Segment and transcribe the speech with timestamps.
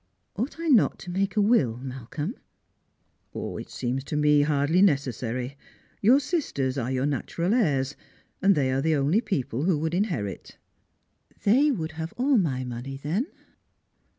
[0.35, 2.33] Ought I not to make a will, Malcolm
[3.33, 5.55] p"" It seems to me hardly necessary.
[6.01, 7.95] Your sisters are your natural heirs,
[8.41, 10.55] and they are the only people who would in herit.""
[11.43, 13.27] They would have all my money, then